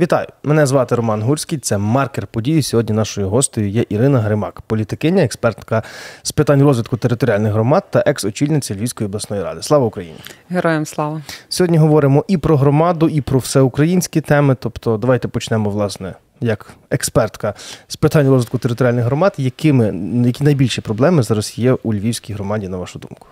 Вітаю! 0.00 0.26
Мене 0.42 0.66
звати 0.66 0.94
Роман 0.94 1.22
Гурський. 1.22 1.58
Це 1.58 1.78
маркер 1.78 2.26
події. 2.26 2.62
Сьогодні 2.62 2.96
нашою 2.96 3.28
гостею 3.28 3.68
є 3.68 3.84
Ірина 3.88 4.20
Гримак, 4.20 4.60
політикиня, 4.60 5.22
експертка 5.22 5.82
з 6.22 6.32
питань 6.32 6.62
розвитку 6.62 6.96
територіальних 6.96 7.52
громад 7.52 7.84
та 7.90 8.02
екс-очільниця 8.06 8.74
Львівської 8.74 9.06
обласної 9.06 9.42
ради. 9.42 9.62
Слава 9.62 9.86
Україні! 9.86 10.16
Героям 10.48 10.86
слава! 10.86 11.22
Сьогодні 11.48 11.78
говоримо 11.78 12.24
і 12.28 12.36
про 12.36 12.56
громаду, 12.56 13.08
і 13.08 13.20
про 13.20 13.38
всеукраїнські 13.38 14.20
теми. 14.20 14.56
Тобто, 14.60 14.96
давайте 14.96 15.28
почнемо 15.28 15.70
власне. 15.70 16.14
Як 16.40 16.70
експертка 16.90 17.54
з 17.88 17.96
питань 17.96 18.28
розвитку 18.28 18.58
територіальних 18.58 19.04
громад, 19.04 19.34
якими 19.36 19.86
які 20.26 20.44
найбільші 20.44 20.80
проблеми 20.80 21.22
зараз 21.22 21.58
є 21.58 21.72
у 21.72 21.94
Львівській 21.94 22.32
громаді, 22.32 22.68
на 22.68 22.76
вашу 22.76 22.98
думку? 22.98 23.26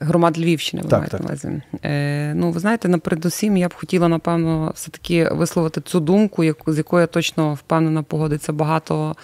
Громад 0.00 0.38
Львівщини, 0.38 0.82
ви 0.82 0.88
так, 0.88 0.98
маєте 0.98 1.18
на 1.18 1.24
увазі. 1.24 1.62
Е, 1.84 2.34
Ну, 2.34 2.50
ви 2.50 2.60
знаєте, 2.60 2.88
напередусім 2.88 3.56
я 3.56 3.68
б 3.68 3.74
хотіла, 3.74 4.08
напевно, 4.08 4.72
все-таки 4.74 5.28
висловити 5.32 5.80
цю 5.80 6.00
думку, 6.00 6.44
яку, 6.44 6.72
з 6.72 6.78
якою 6.78 7.00
я 7.00 7.06
точно 7.06 7.54
впевнена 7.54 8.02
погодиться 8.02 8.52
багато 8.52 9.16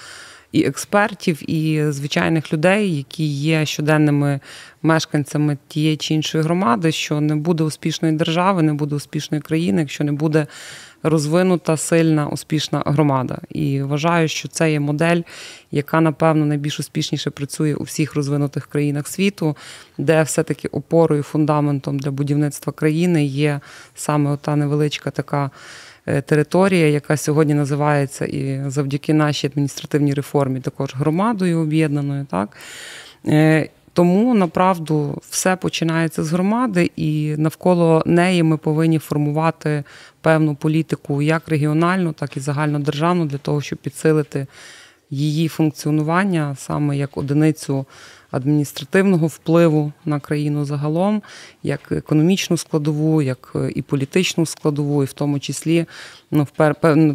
і 0.52 0.64
експертів, 0.64 1.50
і 1.50 1.84
звичайних 1.92 2.52
людей, 2.52 2.96
які 2.96 3.24
є 3.24 3.66
щоденними 3.66 4.40
мешканцями 4.82 5.58
тієї 5.68 5.96
чи 5.96 6.14
іншої 6.14 6.44
громади, 6.44 6.92
що 6.92 7.20
не 7.20 7.36
буде 7.36 7.64
успішної 7.64 8.14
держави, 8.14 8.62
не 8.62 8.74
буде 8.74 8.96
успішної 8.96 9.40
країни, 9.40 9.80
якщо 9.80 10.04
не 10.04 10.12
буде 10.12 10.46
розвинута, 11.04 11.76
сильна, 11.76 12.26
успішна 12.28 12.82
громада. 12.86 13.38
І 13.48 13.82
вважаю, 13.82 14.28
що 14.28 14.48
це 14.48 14.72
є 14.72 14.80
модель, 14.80 15.22
яка, 15.70 16.00
напевно, 16.00 16.46
найбільш 16.46 16.80
успішніше 16.80 17.30
працює 17.30 17.74
у 17.74 17.82
всіх 17.82 18.14
розвинутих 18.14 18.66
країнах 18.66 19.08
світу, 19.08 19.56
де 19.98 20.22
все-таки 20.22 20.68
опорою, 20.68 21.22
фундаментом 21.22 21.98
для 21.98 22.10
будівництва 22.10 22.72
країни 22.72 23.24
є 23.24 23.60
саме 23.94 24.36
та 24.36 24.56
невеличка 24.56 25.10
така. 25.10 25.50
Е, 26.06 26.20
територія, 26.20 26.88
яка 26.88 27.16
сьогодні 27.16 27.54
називається 27.54 28.24
і 28.24 28.70
завдяки 28.70 29.14
нашій 29.14 29.46
адміністративній 29.46 30.14
реформі, 30.14 30.60
також 30.60 30.94
громадою 30.94 31.60
об'єднаною, 31.60 32.26
так 32.30 32.56
е, 33.26 33.68
тому 33.94 34.34
направду 34.34 35.22
все 35.30 35.56
починається 35.56 36.24
з 36.24 36.32
громади, 36.32 36.90
і 36.96 37.34
навколо 37.38 38.02
неї 38.06 38.42
ми 38.42 38.56
повинні 38.56 38.98
формувати 38.98 39.84
певну 40.20 40.54
політику 40.54 41.22
як 41.22 41.48
регіональну, 41.48 42.12
так 42.12 42.36
і 42.36 42.40
загальнодержавну, 42.40 43.26
для 43.26 43.38
того, 43.38 43.60
щоб 43.60 43.78
підсилити 43.78 44.46
її 45.10 45.48
функціонування 45.48 46.54
саме 46.58 46.96
як 46.96 47.16
одиницю 47.16 47.86
адміністративного 48.30 49.26
впливу 49.26 49.92
на 50.04 50.20
країну 50.20 50.64
загалом, 50.64 51.22
як 51.62 51.92
економічну 51.92 52.56
складову, 52.56 53.22
як 53.22 53.52
е, 53.56 53.70
і 53.74 53.82
політичну 53.82 54.46
складову, 54.46 55.02
і 55.02 55.06
в 55.06 55.12
тому 55.12 55.38
числі, 55.38 55.86
ну, 56.30 56.46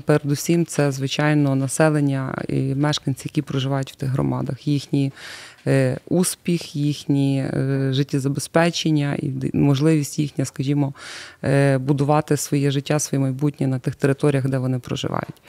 передусім, 0.06 0.66
це 0.66 0.92
звичайно 0.92 1.56
населення 1.56 2.44
і 2.48 2.76
мешканці, 2.76 3.22
які 3.26 3.42
проживають 3.42 3.92
в 3.92 3.96
тих 3.96 4.10
громадах, 4.10 4.68
їхні. 4.68 5.12
Е, 5.68 5.98
успіх, 6.08 6.76
їхні 6.76 7.40
е, 7.40 7.90
життєзабезпечення 7.94 9.18
і 9.22 9.32
можливість 9.54 10.20
їхня, 10.20 10.46
скажімо, 10.46 10.94
будувати 11.80 12.38
своє 12.38 12.72
життя, 12.72 13.00
своє 13.00 13.22
майбутнє 13.22 13.68
на 13.68 13.80
тих 13.80 13.96
територіях, 13.96 14.48
де 14.48 14.58
вони 14.58 14.80
проживають. 14.80 15.42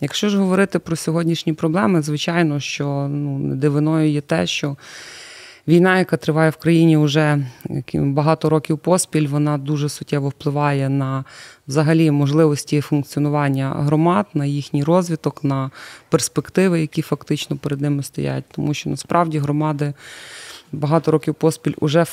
Якщо 0.00 0.28
ж 0.28 0.38
говорити 0.38 0.78
про 0.78 0.96
сьогоднішні 0.96 1.52
проблеми, 1.52 2.02
звичайно, 2.02 2.60
що 2.60 3.08
ну, 3.10 3.54
дивиною 3.54 4.10
є 4.10 4.20
те, 4.20 4.46
що 4.46 4.76
війна, 5.68 5.98
яка 5.98 6.16
триває 6.16 6.50
в 6.50 6.56
країні 6.56 6.96
вже 6.96 7.46
багато 7.94 8.50
років 8.50 8.78
поспіль, 8.78 9.28
вона 9.28 9.58
дуже 9.58 9.88
суттєво 9.88 10.28
впливає 10.28 10.88
на 10.88 11.24
взагалі 11.68 12.10
можливості 12.10 12.80
функціонування 12.80 13.70
громад, 13.78 14.26
на 14.34 14.44
їхній 14.44 14.84
розвиток, 14.84 15.44
на 15.44 15.70
перспективи, 16.08 16.80
які 16.80 17.02
фактично 17.02 17.56
перед 17.56 17.80
ними 17.80 18.02
стоять. 18.02 18.44
Тому 18.50 18.74
що 18.74 18.90
насправді 18.90 19.38
громади. 19.38 19.94
Багато 20.72 21.10
років 21.10 21.34
поспіль 21.34 21.74
уже 21.80 22.04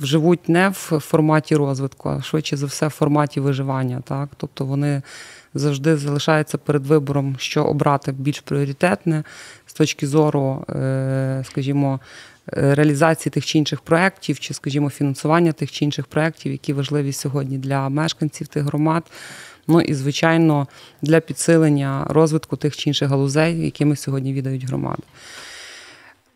живуть 0.00 0.48
не 0.48 0.68
в 0.68 1.00
форматі 1.00 1.56
розвитку, 1.56 2.08
а 2.08 2.22
швидше 2.22 2.56
за 2.56 2.66
все 2.66 2.86
в 2.86 2.90
форматі 2.90 3.40
виживання. 3.40 4.02
Так? 4.04 4.28
Тобто 4.36 4.64
вони 4.64 5.02
завжди 5.54 5.96
залишається 5.96 6.58
перед 6.58 6.86
вибором, 6.86 7.36
що 7.38 7.64
обрати 7.64 8.12
більш 8.12 8.40
пріоритетне 8.40 9.24
з 9.66 9.72
точки 9.72 10.06
зору, 10.06 10.64
е, 10.70 11.42
скажімо, 11.46 12.00
реалізації 12.52 13.30
тих 13.30 13.46
чи 13.46 13.58
інших 13.58 13.80
проєктів, 13.80 14.40
чи, 14.40 14.54
скажімо, 14.54 14.90
фінансування 14.90 15.52
тих 15.52 15.72
чи 15.72 15.84
інших 15.84 16.06
проєктів, 16.06 16.52
які 16.52 16.72
важливі 16.72 17.12
сьогодні 17.12 17.58
для 17.58 17.88
мешканців 17.88 18.46
тих 18.46 18.62
громад. 18.62 19.04
Ну 19.68 19.80
і, 19.80 19.94
звичайно, 19.94 20.66
для 21.02 21.20
підсилення 21.20 22.06
розвитку 22.10 22.56
тих 22.56 22.76
чи 22.76 22.90
інших 22.90 23.08
галузей, 23.08 23.64
якими 23.64 23.96
сьогодні 23.96 24.32
відають 24.32 24.64
громади. 24.64 25.02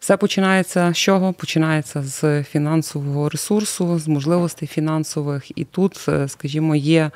Все 0.01 0.17
починається 0.17 0.93
з 0.93 0.97
чого? 0.97 1.33
Починається 1.33 2.03
з 2.03 2.43
фінансового 2.43 3.29
ресурсу, 3.29 3.99
з 3.99 4.09
можливостей 4.09 4.69
фінансових. 4.69 5.59
І 5.59 5.65
тут, 5.65 6.05
е, 6.09 6.29
скажімо, 6.29 6.77
є 6.77 7.11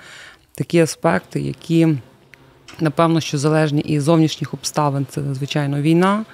такі 0.54 0.80
аспекти, 0.80 1.40
які, 1.40 1.88
напевно, 2.80 3.20
що 3.20 3.38
залежні 3.38 3.80
і 3.80 4.00
зовнішніх 4.00 4.54
обставин 4.54 5.06
це, 5.10 5.22
звичайно, 5.34 5.80
війна. 5.82 6.24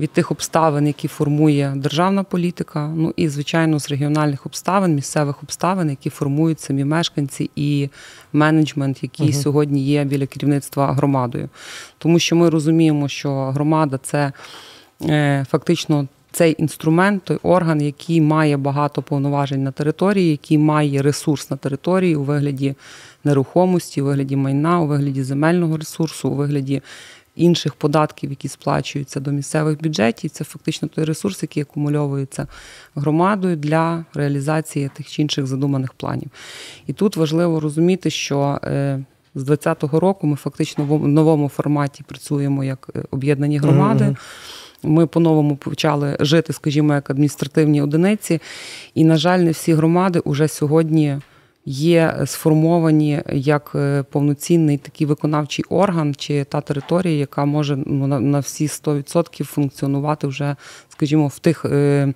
Від 0.00 0.10
тих 0.10 0.30
обставин, 0.30 0.86
які 0.86 1.08
формує 1.08 1.72
державна 1.76 2.22
політика, 2.22 2.92
ну 2.96 3.12
і 3.16 3.28
звичайно 3.28 3.80
з 3.80 3.90
регіональних 3.90 4.46
обставин, 4.46 4.94
місцевих 4.94 5.42
обставин, 5.42 5.90
які 5.90 6.10
формують 6.10 6.60
самі 6.60 6.84
мешканці 6.84 7.50
і 7.56 7.88
менеджмент, 8.32 9.02
який 9.02 9.28
uh 9.28 9.32
сьогодні 9.32 9.84
є 9.84 10.04
біля 10.04 10.26
керівництва 10.26 10.92
громадою, 10.92 11.48
тому 11.98 12.18
що 12.18 12.36
ми 12.36 12.50
розуміємо, 12.50 13.08
що 13.08 13.44
громада 13.44 13.98
це 14.02 14.32
е, 15.02 15.46
фактично 15.50 16.06
цей 16.36 16.54
інструмент, 16.58 17.24
той 17.24 17.38
орган, 17.42 17.82
який 17.82 18.20
має 18.20 18.56
багато 18.56 19.02
повноважень 19.02 19.62
на 19.62 19.70
території, 19.70 20.30
який 20.30 20.58
має 20.58 21.02
ресурс 21.02 21.50
на 21.50 21.56
території 21.56 22.16
у 22.16 22.22
вигляді 22.22 22.74
нерухомості, 23.24 24.02
у 24.02 24.04
вигляді 24.04 24.36
майна, 24.36 24.80
у 24.80 24.86
вигляді 24.86 25.22
земельного 25.22 25.76
ресурсу, 25.76 26.28
у 26.28 26.34
вигляді 26.34 26.82
інших 27.36 27.74
податків, 27.74 28.30
які 28.30 28.48
сплачуються 28.48 29.20
до 29.20 29.30
місцевих 29.30 29.82
бюджетів. 29.82 30.30
Це 30.30 30.44
фактично 30.44 30.88
той 30.88 31.04
ресурс, 31.04 31.42
який 31.42 31.62
акумульовується 31.62 32.46
громадою 32.94 33.56
для 33.56 34.04
реалізації 34.14 34.90
тих 34.96 35.08
чи 35.08 35.22
інших 35.22 35.46
задуманих 35.46 35.92
планів. 35.92 36.30
І 36.86 36.92
тут 36.92 37.16
важливо 37.16 37.60
розуміти, 37.60 38.10
що 38.10 38.60
е, 38.64 39.04
з 39.34 39.42
2020 39.42 40.00
року 40.02 40.26
ми 40.26 40.36
фактично 40.36 40.84
в 40.84 41.08
новому 41.08 41.48
форматі 41.48 42.04
працюємо 42.06 42.64
як 42.64 42.88
е, 42.96 43.02
об'єднані 43.10 43.58
громади. 43.58 44.04
Mm-hmm. 44.04 44.16
Ми 44.82 45.06
по-новому 45.06 45.56
почали 45.56 46.16
жити, 46.20 46.52
скажімо, 46.52 46.94
як 46.94 47.10
адміністративні 47.10 47.82
одиниці. 47.82 48.40
І, 48.94 49.04
на 49.04 49.16
жаль, 49.16 49.38
не 49.38 49.50
всі 49.50 49.74
громади 49.74 50.18
уже 50.18 50.48
сьогодні 50.48 51.18
є 51.66 52.18
сформовані 52.26 53.22
як 53.32 53.72
е, 53.74 54.02
повноцінний 54.02 54.78
такий 54.78 55.06
виконавчий 55.06 55.64
орган 55.68 56.14
чи 56.14 56.44
та 56.44 56.60
територія, 56.60 57.18
яка 57.18 57.44
може 57.44 57.76
ну, 57.86 58.06
на, 58.06 58.20
на 58.20 58.38
всі 58.38 58.66
100% 58.66 59.44
функціонувати 59.44 60.26
вже, 60.26 60.56
скажімо, 60.88 61.28
в 61.28 61.38
тих. 61.38 61.64
Е, 61.64 62.14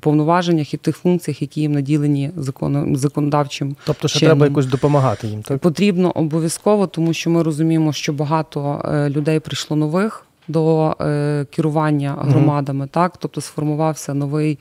повноваженнях 0.00 0.74
і 0.74 0.76
тих 0.76 0.96
функціях, 0.96 1.42
які 1.42 1.60
їм 1.60 1.72
наділені 1.72 2.30
законом 2.36 2.96
законодавчим. 2.96 3.76
Тобто, 3.86 4.08
що 4.08 4.20
треба 4.20 4.46
якось 4.46 4.66
допомагати 4.66 5.26
їм, 5.26 5.42
так? 5.42 5.58
Потрібно 5.58 6.10
обов'язково, 6.10 6.86
тому 6.86 7.12
що 7.12 7.30
ми 7.30 7.42
розуміємо, 7.42 7.92
що 7.92 8.12
багато 8.12 8.82
е, 8.84 9.10
людей 9.10 9.40
прийшло 9.40 9.76
нових 9.76 10.27
до 10.48 10.96
керування 11.50 12.16
громадами, 12.18 12.80
угу. 12.80 12.90
так 12.92 13.16
тобто 13.16 13.40
сформувався 13.40 14.14
новий 14.14 14.58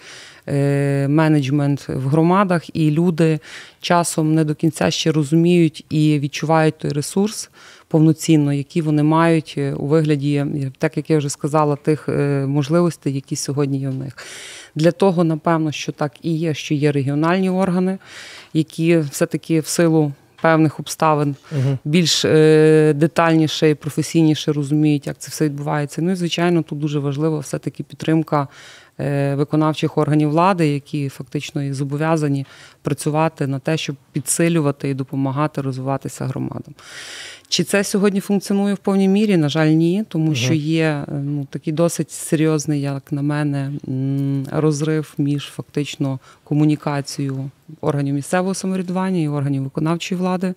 Е, 0.50 1.08
менеджмент 1.08 1.90
в 1.90 2.08
громадах, 2.08 2.76
і 2.76 2.92
люди 2.92 3.40
часом 3.82 4.36
не 4.36 4.44
до 4.44 4.56
кінця 4.56 4.92
ще 4.92 5.12
розуміють 5.12 5.86
і 5.90 6.20
відчувають 6.20 6.78
той 6.78 6.92
ресурс 6.92 7.50
повноцінно, 7.88 8.54
який 8.54 8.82
вони 8.82 9.04
мають 9.04 9.56
е, 9.58 9.74
у 9.74 9.88
вигляді, 9.88 10.46
так 10.78 10.98
як 10.98 11.10
я 11.10 11.18
вже 11.18 11.30
сказала, 11.30 11.76
тих 11.76 12.10
е, 12.10 12.46
можливостей, 12.48 13.14
які 13.14 13.36
сьогодні 13.36 13.80
є 13.80 13.90
в 13.90 13.96
них. 13.96 14.18
Для 14.76 14.92
того, 14.92 15.24
напевно, 15.24 15.72
що 15.72 15.92
так 15.92 16.12
і 16.22 16.38
є, 16.38 16.54
що 16.54 16.74
є 16.74 16.92
регіональні 16.92 17.50
органи, 17.50 17.98
які 18.54 18.98
все-таки 18.98 19.60
в 19.60 19.68
силу. 19.68 20.12
Певних 20.42 20.80
обставин 20.80 21.36
угу. 21.52 21.78
більш 21.86 22.26
е, 22.26 22.94
детальніше 22.96 23.70
і 23.70 23.76
професійніше 23.76 24.54
розуміють, 24.54 25.08
як 25.08 25.18
це 25.18 25.30
все 25.32 25.46
відбувається. 25.46 26.02
Ну 26.02 26.12
і 26.12 26.16
звичайно, 26.16 26.62
тут 26.62 26.80
дуже 26.80 27.00
важлива 27.00 27.40
все-таки 27.40 27.84
підтримка 27.84 28.48
виконавчих 29.36 29.98
органів 29.98 30.30
влади, 30.30 30.68
які 30.68 31.10
фактично 31.10 31.64
і 31.64 31.74
зобов'язані 31.74 32.46
працювати 32.82 33.48
на 33.48 33.60
те, 33.60 33.78
щоб 33.78 33.96
підсилювати 34.12 34.90
і 34.90 34.94
допомагати 34.94 35.62
розвиватися 35.62 36.26
громадам. 36.26 36.74
Чи 37.50 37.64
це 37.64 37.84
сьогодні 37.84 38.20
функціонує 38.20 38.74
в 38.74 38.78
повній 38.78 39.08
мірі? 39.08 39.38
На 39.38 39.50
жаль, 39.50 39.68
ні, 39.68 40.04
тому 40.08 40.36
що 40.36 40.54
є 40.54 41.06
ну, 41.08 41.48
такий 41.50 41.74
досить 41.74 42.12
серйозний, 42.12 42.82
як 42.82 43.12
на 43.12 43.22
мене, 43.22 43.72
розрив 44.52 45.14
між 45.18 45.46
фактично 45.46 46.20
комунікацією 46.44 47.50
органів 47.82 48.16
місцевого 48.16 48.54
самоврядування 48.54 49.20
і 49.20 49.28
органів 49.28 49.64
виконавчої 49.64 50.22
влади. 50.22 50.54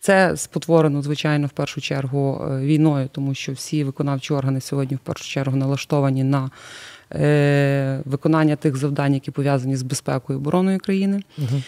Це 0.00 0.36
спотворено, 0.36 1.02
звичайно, 1.02 1.46
в 1.46 1.50
першу 1.50 1.80
чергу 1.80 2.42
е, 2.50 2.60
війною, 2.60 3.08
тому 3.12 3.34
що 3.34 3.52
всі 3.52 3.84
виконавчі 3.84 4.34
органи 4.34 4.60
сьогодні 4.60 4.96
в 4.96 4.98
першу 4.98 5.24
чергу 5.24 5.56
налаштовані 5.56 6.24
на 6.24 6.44
е, 6.44 6.50
виконання 8.04 8.56
тих 8.56 8.76
завдань, 8.76 9.14
які 9.14 9.30
пов'язані 9.30 9.76
з 9.76 9.82
безпекою 9.82 10.38
і 10.38 10.40
обороною 10.40 10.78
країни. 10.78 11.22
Угу. 11.38 11.62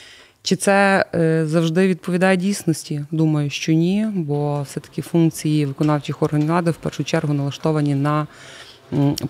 Чи 0.46 0.56
це 0.56 1.04
е, 1.14 1.46
завжди 1.46 1.88
відповідає 1.88 2.36
дійсності? 2.36 3.04
Думаю, 3.10 3.50
що 3.50 3.72
ні, 3.72 4.06
бо 4.14 4.62
все-таки 4.62 5.02
функції 5.02 5.66
виконавчих 5.66 6.22
органів 6.22 6.48
влади 6.48 6.70
в 6.70 6.76
першу 6.76 7.04
чергу 7.04 7.34
налаштовані 7.34 7.94
на 7.94 8.26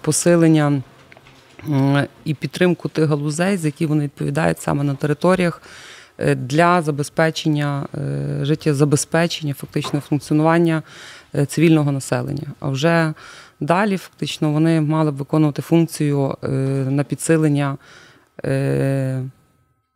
посилення 0.00 0.82
і 2.24 2.34
підтримку 2.34 2.88
тих 2.88 3.08
галузей, 3.08 3.56
за 3.56 3.68
які 3.68 3.86
вони 3.86 4.04
відповідають 4.04 4.60
саме 4.60 4.84
на 4.84 4.94
територіях 4.94 5.62
е, 6.18 6.34
для 6.34 6.82
забезпечення 6.82 7.86
е, 7.94 8.44
життєзабезпечення, 8.44 9.54
фактично 9.54 10.00
функціонування 10.00 10.82
цивільного 11.46 11.92
населення. 11.92 12.46
А 12.60 12.68
вже 12.68 13.14
далі, 13.60 13.96
фактично, 13.96 14.52
вони 14.52 14.80
мали 14.80 15.10
б 15.10 15.14
виконувати 15.14 15.62
функцію 15.62 16.36
на 16.90 17.04
підсилення 17.04 17.76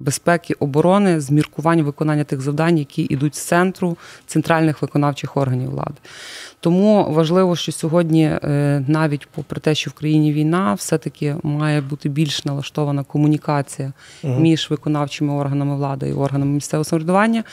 безпеки 0.00 0.54
оборони 0.54 1.20
з 1.20 1.30
міркувань 1.30 1.82
виконання 1.82 2.24
тих 2.24 2.40
завдань, 2.40 2.78
які 2.78 3.02
йдуть 3.02 3.34
з 3.34 3.38
центру 3.38 3.96
центральних 4.26 4.82
виконавчих 4.82 5.36
органів 5.36 5.70
влади. 5.70 5.94
Тому 6.60 7.06
важливо, 7.10 7.56
що 7.56 7.72
сьогодні, 7.72 8.24
е, 8.24 8.84
навіть 8.88 9.26
попри 9.26 9.60
те, 9.60 9.74
що 9.74 9.90
в 9.90 9.94
країні 9.94 10.32
війна, 10.32 10.74
все-таки 10.74 11.36
має 11.42 11.80
бути 11.80 12.08
більш 12.08 12.44
налаштована 12.44 13.02
комунікація 13.04 13.92
угу. 14.22 14.40
між 14.40 14.70
виконавчими 14.70 15.32
органами 15.32 15.76
влади 15.76 16.08
і 16.08 16.12
органами 16.12 16.52
місцевого 16.52 16.84
самоврядування 16.84 17.44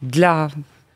для 0.00 0.50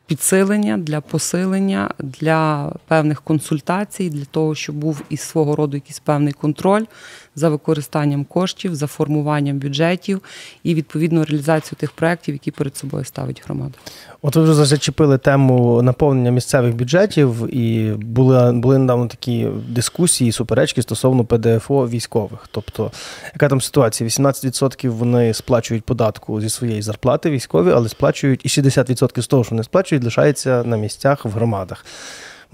підсилення, 0.05 0.77
для 0.77 1.01
посилення, 1.01 1.91
для 1.99 2.71
певних 2.87 3.21
консультацій, 3.21 4.09
для 4.09 4.25
того, 4.25 4.55
щоб 4.55 4.75
був 4.75 5.01
із 5.09 5.21
свого 5.21 5.55
роду 5.55 5.77
якийсь 5.77 5.99
певний 5.99 6.33
контроль 6.33 6.85
за 7.35 7.49
використанням 7.49 8.25
коштів, 8.25 8.75
за 8.75 8.87
формуванням 8.87 9.57
бюджетів 9.57 10.21
і 10.63 10.75
відповідно 10.75 11.25
реалізацію 11.25 11.77
тих 11.79 11.91
проєктів, 11.91 12.35
які 12.35 12.51
перед 12.51 12.77
собою 12.77 13.05
ставить 13.05 13.43
громада. 13.45 13.73
От 14.21 14.35
ви 14.35 14.43
вже 14.43 14.65
зачепили 14.65 15.17
тему 15.17 15.81
наповнення 15.81 16.31
місцевих 16.31 16.75
бюджетів, 16.75 17.55
і 17.55 17.91
були 17.91 18.51
були 18.51 18.77
недавно 18.77 19.07
такі 19.07 19.47
дискусії, 19.69 20.31
суперечки 20.31 20.81
стосовно 20.81 21.25
ПДФО 21.25 21.87
військових. 21.87 22.47
Тобто, 22.51 22.91
яка 23.33 23.49
там 23.49 23.61
ситуація? 23.61 24.09
18% 24.09 24.89
вони 24.89 25.33
сплачують 25.33 25.83
податку 25.83 26.41
зі 26.41 26.49
своєї 26.49 26.81
зарплати 26.81 27.29
військові, 27.29 27.71
але 27.71 27.89
сплачують 27.89 28.45
і 28.45 28.47
60% 28.47 29.21
з 29.21 29.27
того, 29.27 29.43
що 29.43 29.51
вони 29.51 29.63
сплачують, 29.63 30.03
лишається 30.03 30.63
на 30.63 30.77
місцях 30.77 31.25
в 31.25 31.29
громадах. 31.29 31.85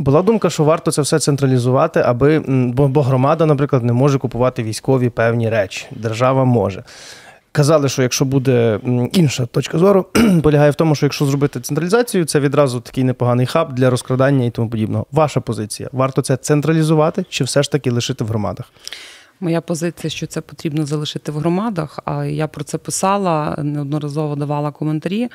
Була 0.01 0.21
думка, 0.21 0.49
що 0.49 0.63
варто 0.63 0.91
це 0.91 1.01
все 1.01 1.19
централізувати, 1.19 1.99
аби 1.99 2.39
бо 2.75 3.01
громада, 3.01 3.45
наприклад, 3.45 3.83
не 3.83 3.93
може 3.93 4.17
купувати 4.17 4.63
військові 4.63 5.09
певні 5.09 5.49
речі. 5.49 5.85
Держава 5.91 6.45
може. 6.45 6.83
Казали, 7.51 7.89
що 7.89 8.01
якщо 8.01 8.25
буде 8.25 8.79
інша 9.13 9.45
точка 9.45 9.77
зору, 9.77 10.05
полягає 10.43 10.71
в 10.71 10.75
тому, 10.75 10.95
що 10.95 11.05
якщо 11.05 11.25
зробити 11.25 11.59
централізацію, 11.59 12.25
це 12.25 12.39
відразу 12.39 12.79
такий 12.79 13.03
непоганий 13.03 13.45
хаб 13.45 13.73
для 13.73 13.89
розкрадання 13.89 14.45
і 14.45 14.49
тому 14.49 14.69
подібного. 14.69 15.05
Ваша 15.11 15.39
позиція: 15.41 15.89
варто 15.91 16.21
це 16.21 16.37
централізувати 16.37 17.25
чи 17.29 17.43
все 17.43 17.63
ж 17.63 17.71
таки 17.71 17.91
лишити 17.91 18.23
в 18.23 18.27
громадах? 18.27 18.65
Моя 19.43 19.61
позиція, 19.61 20.11
що 20.11 20.27
це 20.27 20.41
потрібно 20.41 20.85
залишити 20.85 21.31
в 21.31 21.37
громадах, 21.37 21.99
а 22.05 22.25
я 22.25 22.47
про 22.47 22.63
це 22.63 22.77
писала, 22.77 23.55
неодноразово 23.63 24.35
давала 24.35 24.71
коментарі. 24.71 25.29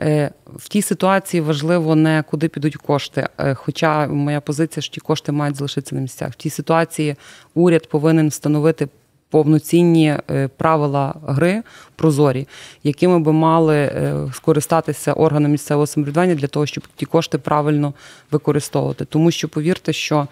Е, 0.00 0.30
в 0.46 0.68
тій 0.68 0.82
ситуації 0.82 1.40
важливо 1.40 1.96
не 1.96 2.24
куди 2.30 2.48
підуть 2.48 2.76
кошти. 2.76 3.28
Е, 3.38 3.54
хоча 3.54 4.06
моя 4.06 4.40
позиція, 4.40 4.82
що 4.82 4.94
ті 4.94 5.00
кошти 5.00 5.32
мають 5.32 5.56
залишитися 5.56 5.94
на 5.94 6.00
місцях. 6.00 6.32
В 6.32 6.34
тій 6.34 6.50
ситуації 6.50 7.16
уряд 7.54 7.88
повинен 7.88 8.28
встановити. 8.28 8.88
Повноцінні 9.30 10.16
е, 10.30 10.48
правила 10.56 11.14
гри 11.26 11.62
прозорі, 11.96 12.48
якими 12.82 13.18
би 13.18 13.32
мали 13.32 13.90
скористатися 14.32 15.12
органи 15.12 15.48
місцевого 15.48 15.86
самоврядування 15.86 16.34
для 16.34 16.46
того, 16.46 16.66
щоб 16.66 16.84
ті 16.96 17.06
кошти 17.06 17.38
правильно 17.38 17.94
використовувати. 18.30 19.04
Тому 19.04 19.30
що 19.30 19.48
повірте, 19.48 19.92
що 19.92 20.28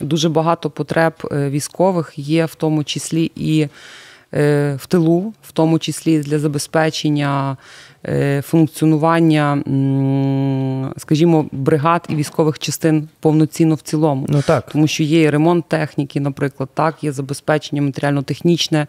дуже 0.00 0.28
багато 0.28 0.70
потреб 0.70 1.14
військових 1.32 2.12
є 2.16 2.44
в 2.44 2.54
тому 2.54 2.84
числі 2.84 3.32
і 3.36 3.68
в 4.76 4.86
тилу, 4.88 5.32
в 5.42 5.52
тому 5.52 5.78
числі 5.78 6.20
для 6.20 6.38
забезпечення 6.38 7.56
Е, 7.97 7.97
функціонування, 8.42 9.62
скажімо, 10.96 11.46
бригад 11.52 12.06
і 12.08 12.14
військових 12.14 12.58
частин 12.58 13.08
повноцінно 13.20 13.74
в 13.74 13.80
цілому. 13.80 14.26
Ну 14.28 14.42
так. 14.42 14.70
Тому 14.72 14.86
що 14.86 15.02
є 15.02 15.22
і 15.22 15.30
ремонт 15.30 15.68
техніки, 15.68 16.20
наприклад, 16.20 16.68
так, 16.74 17.04
є 17.04 17.12
забезпечення 17.12 17.82
матеріально-технічне, 17.82 18.86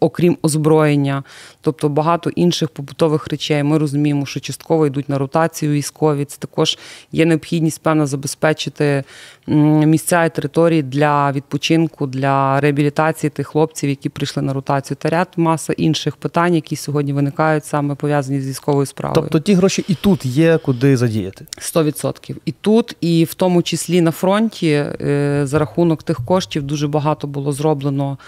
окрім 0.00 0.38
озброєння, 0.42 1.22
тобто 1.60 1.88
багато 1.88 2.30
інших 2.30 2.68
побутових 2.68 3.28
речей. 3.28 3.62
Ми 3.62 3.78
розуміємо, 3.78 4.26
що 4.26 4.40
частково 4.40 4.86
йдуть 4.86 5.08
на 5.08 5.18
ротацію 5.18 5.72
військові. 5.72 6.24
Це 6.24 6.38
також 6.38 6.78
є 7.12 7.26
необхідність 7.26 7.82
певно 7.82 8.06
забезпечити 8.06 9.04
місця 9.46 10.24
і 10.24 10.34
території 10.34 10.82
для 10.82 11.32
відпочинку, 11.32 12.06
для 12.06 12.60
реабілітації 12.60 13.30
тих 13.30 13.46
хлопців, 13.46 13.90
які 13.90 14.08
прийшли 14.08 14.42
на 14.42 14.52
ротацію. 14.52 14.96
Та 15.00 15.08
ряд 15.08 15.28
маса 15.36 15.72
інших 15.72 16.16
питань, 16.16 16.54
які 16.54 16.76
сьогодні 16.76 17.12
виникають 17.12 17.64
саме 17.64 17.94
пов'язані 17.94 18.40
з 18.40 18.49
військовою 18.50 18.86
справою. 18.86 19.14
Тобто 19.14 19.40
ті 19.40 19.54
гроші 19.54 19.84
і 19.88 19.94
тут 19.94 20.26
є 20.26 20.58
куди 20.58 20.96
задіяти? 20.96 21.46
100%. 21.58 22.36
І 22.44 22.52
тут, 22.52 22.96
і 23.00 23.24
в 23.24 23.34
тому 23.34 23.62
числі 23.62 24.00
на 24.00 24.10
фронті, 24.10 24.68
е, 24.68 25.42
за 25.44 25.58
рахунок 25.58 26.02
тих 26.02 26.20
коштів 26.24 26.62
дуже 26.62 26.88
багато 26.88 27.26
було 27.26 27.52
зроблено. 27.52 28.18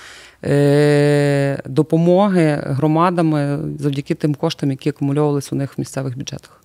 Е, 0.44 1.62
допомоги 1.66 2.62
громадами 2.66 3.58
завдяки 3.78 4.14
тим 4.14 4.34
коштам, 4.34 4.70
які 4.70 4.88
акумульовувалися 4.88 5.48
у 5.52 5.58
них 5.58 5.78
в 5.78 5.80
місцевих 5.80 6.18
бюджетах. 6.18 6.62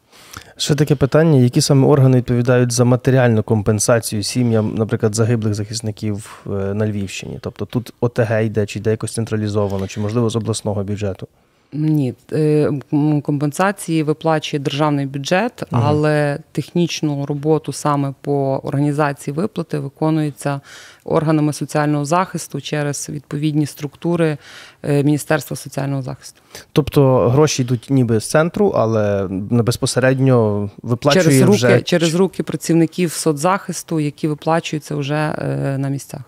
Ще 0.57 0.75
таке 0.75 0.95
питання: 0.95 1.39
які 1.39 1.61
саме 1.61 1.87
органи 1.87 2.17
відповідають 2.17 2.71
за 2.71 2.83
матеріальну 2.83 3.43
компенсацію 3.43 4.23
сім'ям, 4.23 4.75
наприклад, 4.75 5.15
загиблих 5.15 5.53
захисників 5.53 6.45
е, 6.45 6.49
на 6.49 6.87
Львівщині? 6.87 7.39
Тобто 7.41 7.65
тут 7.65 7.93
ОТГ 8.01 8.41
йде, 8.43 8.65
чи 8.65 8.79
йде 8.79 8.91
якось 8.91 9.13
централізовано, 9.13 9.87
чи 9.87 9.99
можливо 9.99 10.29
з 10.29 10.35
обласного 10.35 10.83
бюджету? 10.83 11.27
Ні, 11.73 12.13
е, 12.33 12.71
компенсації 13.23 14.03
виплачує 14.03 14.59
державний 14.59 15.05
бюджет, 15.05 15.63
але 15.71 16.39
технічну 16.51 17.25
роботу 17.25 17.73
саме 17.73 18.13
по 18.21 18.61
організації 18.63 19.33
виплати 19.33 19.79
виконується 19.79 20.61
органами 21.03 21.53
соціального 21.53 22.05
захисту 22.05 22.61
через 22.61 23.09
відповідні 23.09 23.65
структури 23.65 24.37
е, 24.83 25.03
Міністерства 25.03 25.57
соціального 25.57 26.01
захисту. 26.01 26.41
Тобто 26.71 27.29
гроші 27.29 27.61
йдуть 27.61 27.87
ніби 27.89 28.19
з 28.19 28.29
центру, 28.29 28.69
але 28.75 29.27
безпосередньо 29.51 30.69
виплачує 30.83 31.23
через 31.23 31.41
руки, 31.41 31.55
вже... 31.55 31.81
через 31.81 32.15
руки 32.15 32.43
працівників 32.43 33.11
соцзахисту, 33.11 33.99
які 33.99 34.27
виплачуються 34.27 34.95
вже 34.95 35.15
е, 35.15 35.77
на 35.77 35.89
місцях. 35.89 36.21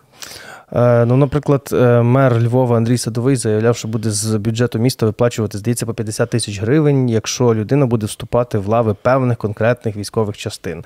Е, 0.71 1.05
ну, 1.05 1.17
наприклад, 1.17 1.69
е, 1.73 2.01
мер 2.01 2.41
Львова 2.41 2.77
Андрій 2.77 2.97
Садовий 2.97 3.35
заявляв, 3.35 3.77
що 3.77 3.87
буде 3.87 4.11
з 4.11 4.35
бюджету 4.35 4.79
міста 4.79 5.05
виплачувати, 5.05 5.57
здається, 5.57 5.85
по 5.85 5.93
50 5.93 6.29
тисяч 6.29 6.61
гривень, 6.61 7.09
якщо 7.09 7.55
людина 7.55 7.85
буде 7.85 8.05
вступати 8.05 8.57
в 8.57 8.67
лави 8.67 8.93
певних 8.93 9.37
конкретних 9.37 9.95
військових 9.95 10.37
частин. 10.37 10.83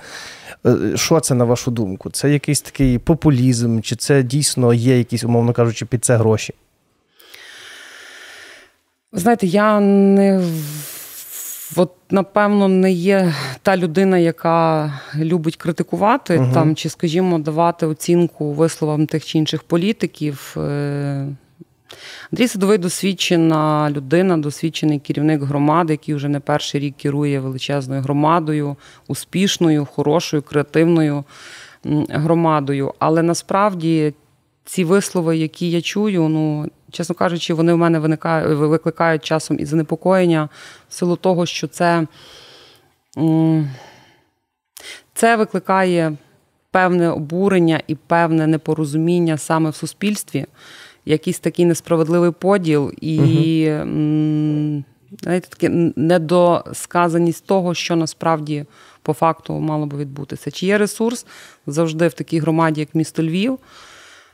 Е, 0.66 0.78
що 0.96 1.20
це 1.20 1.36
на 1.36 1.46
вашу 1.46 1.72
думку? 1.72 2.10
Це 2.10 2.30
якийсь 2.30 2.62
такий 2.62 2.98
популізм, 2.98 3.82
чи 3.82 3.96
це 3.96 4.24
дійсно 4.24 4.74
є 4.74 4.98
якісь, 4.98 5.24
умовно 5.24 5.54
кажучи, 5.54 5.86
під 5.86 6.06
це 6.06 6.18
гроші? 6.18 6.54
Знаєте, 9.13 9.48
я 9.48 9.80
не 9.80 10.42
От, 11.75 11.92
напевно, 12.10 12.68
не 12.68 12.92
є 12.92 13.34
та 13.62 13.77
людина, 13.77 14.18
яка 14.18 14.94
любить 15.15 15.56
критикувати 15.56 16.38
uh 16.38 16.53
там, 16.53 16.75
чи, 16.75 16.89
скажімо, 16.89 17.39
давати 17.39 17.86
оцінку 17.86 18.53
висловам 18.53 19.08
тих 19.08 19.25
чи 19.25 19.38
інших 19.38 19.63
політиків. 19.63 20.56
Е, 20.58 21.27
Андрій 22.32 22.48
Садовий 22.48 22.77
досвідчена 22.77 23.92
людина, 23.92 24.38
досвідчений 24.38 25.00
керівник 25.00 25.42
громади, 25.42 25.94
який 25.94 26.15
вже 26.15 26.30
не 26.30 26.39
перший 26.39 26.82
рік 26.82 26.96
керує 26.98 27.39
величезною 27.39 28.01
громадою, 28.01 28.75
успішною, 29.08 29.86
хорошою, 29.86 30.44
креативною 30.44 31.24
громадою. 32.10 32.94
Але 33.00 33.24
насправді 33.24 34.13
ці 34.65 34.84
вислови, 34.84 35.38
які 35.38 35.72
я 35.72 35.82
чую, 35.82 36.27
ну 36.30 36.70
чесно 36.94 37.16
кажучи, 37.16 37.54
вони 37.54 37.74
в 37.74 37.78
мене 37.78 38.00
виникають, 38.00 38.58
викликають 38.58 39.24
часом 39.24 39.60
і 39.60 39.66
занепокоєння 39.66 40.50
в 40.90 40.94
силу 40.94 41.16
того, 41.16 41.46
що 41.46 41.68
це, 41.68 42.08
це 45.14 45.36
викликає 45.36 46.18
певне 46.72 47.10
обурення 47.10 47.82
і 47.88 47.96
певне 47.96 48.48
непорозуміння 48.48 49.38
саме 49.38 49.70
в 49.70 49.76
суспільстві, 49.76 50.46
якийсь 51.06 51.40
такий 51.40 51.66
несправедливий 51.66 52.32
поділ 52.32 52.92
і. 53.02 53.18
Угу. 53.72 54.84
знаєте, 55.22 55.48
таке 55.50 55.70
недосказаність 55.96 57.46
того, 57.46 57.74
що 57.74 57.96
насправді 57.96 58.66
по 59.02 59.14
факту 59.14 59.54
мало 59.54 59.86
би 59.86 59.98
відбутися. 59.98 60.52
Чи 60.52 60.66
є 60.66 60.78
ресурс 60.78 61.26
завжди 61.68 62.08
в 62.08 62.14
такій 62.14 62.40
громаді, 62.40 62.80
як 62.80 62.96
місто 62.96 63.24
Львів, 63.24 63.60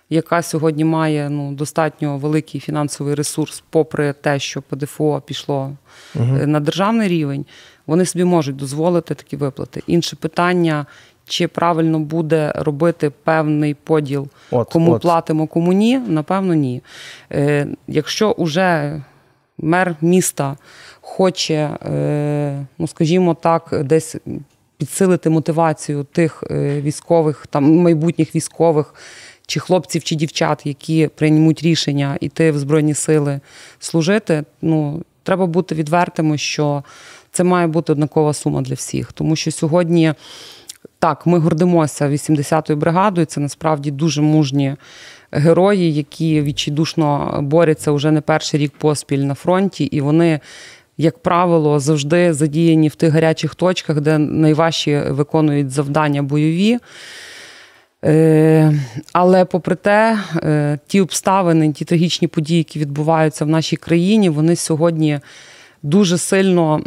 яка 0.09 0.41
сьогодні 0.41 0.85
має 0.85 1.29
ну, 1.29 1.51
достатньо 1.51 2.17
великий 2.17 2.61
фінансовий 2.61 3.15
ресурс, 3.15 3.63
попри 3.69 4.13
те, 4.13 4.39
що 4.39 4.61
ПДФО 4.61 5.21
пішло 5.25 5.71
угу. 6.15 6.37
на 6.45 6.59
державний 6.59 7.07
рівень, 7.07 7.45
вони 7.87 8.05
собі 8.05 8.23
можуть 8.23 8.55
дозволити 8.55 9.15
такі 9.15 9.35
виплати. 9.35 9.83
Інше 9.87 10.15
питання. 10.15 10.85
Чи 11.25 11.47
правильно 11.47 11.99
буде 11.99 12.53
робити 12.55 13.11
певний 13.23 13.73
поділ, 13.73 14.27
от, 14.51 14.69
кому 14.69 14.91
от. 14.91 15.01
платимо, 15.01 15.47
кому 15.47 15.73
ні? 15.73 15.97
Напевно, 15.97 16.53
ні. 16.53 16.81
Е, 17.31 17.67
Якщо 17.87 18.31
уже 18.31 19.01
мер 19.57 19.95
міста 20.01 20.57
хоче, 21.01 21.55
е, 21.85 22.65
ну 22.77 22.87
скажімо 22.87 23.33
так, 23.33 23.81
десь 23.83 24.15
підсилити 24.77 25.29
мотивацію 25.29 26.03
тих 26.03 26.43
е, 26.51 26.81
військових, 26.81 27.47
там 27.47 27.75
майбутніх 27.75 28.35
військових, 28.35 28.93
чи 29.49 29.59
хлопців, 29.59 30.03
чи 30.03 30.15
дівчат, 30.15 30.65
які 30.65 31.09
приймуть 31.15 31.63
рішення 31.63 32.17
йти 32.21 32.51
в 32.51 32.59
Збройні 32.59 32.93
Сили 32.93 33.39
служити, 33.79 34.43
ну 34.61 35.03
треба 35.23 35.45
бути 35.45 35.75
відвертими, 35.75 36.37
що 36.37 36.83
це 37.31 37.43
має 37.43 37.67
бути 37.67 37.91
однакова 37.91 38.33
сума 38.33 38.61
для 38.61 38.73
всіх. 38.73 39.11
Тому 39.11 39.35
що 39.35 39.51
сьогодні 39.51 40.13
так, 40.99 41.25
ми 41.25 41.39
гордимося 41.39 42.09
80-ю 42.09 42.75
бригадою. 42.75 43.25
Це 43.25 43.41
насправді 43.41 43.91
дуже 43.91 44.21
мужні 44.21 44.75
герої, 45.31 45.93
які 45.93 46.41
відчайдушно 46.41 47.39
борються 47.41 47.91
вже 47.91 48.11
не 48.11 48.21
перший 48.21 48.59
рік 48.59 48.73
поспіль 48.77 49.19
на 49.19 49.33
фронті, 49.33 49.83
і 49.83 50.01
вони. 50.01 50.39
Як 51.01 51.17
правило, 51.17 51.79
завжди 51.79 52.33
задіяні 52.33 52.87
в 52.87 52.95
тих 52.95 53.13
гарячих 53.13 53.55
точках, 53.55 54.01
де 54.01 54.17
найважчі 54.17 55.01
виконують 55.07 55.71
завдання 55.71 56.23
бойові. 56.23 56.79
Е, 58.05 58.73
але 59.13 59.45
попри 59.45 59.75
те, 59.75 60.19
е, 60.35 60.79
ті 60.87 61.01
обставини, 61.01 61.73
ті 61.73 61.85
трагічні 61.85 62.27
події, 62.27 62.57
які 62.57 62.79
відбуваються 62.79 63.45
в 63.45 63.49
нашій 63.49 63.75
країні, 63.75 64.29
вони 64.29 64.55
сьогодні 64.55 65.19
дуже 65.83 66.17
сильно 66.17 66.81